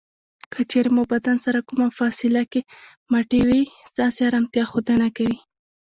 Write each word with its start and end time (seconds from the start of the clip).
که 0.53 0.61
چېرې 0.71 0.89
مو 0.95 1.03
بدن 1.11 1.37
سره 1.45 1.59
کمه 1.67 1.87
فاصله 1.99 2.43
کې 2.51 2.61
مټې 3.11 3.41
وي 3.47 3.61
ستاسې 3.91 4.19
ارامتیا 4.29 4.63
ښودنه 4.71 5.07
کوي. 5.17 5.37